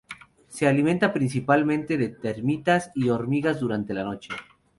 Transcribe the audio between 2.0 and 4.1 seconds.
termitas y hormigas durante la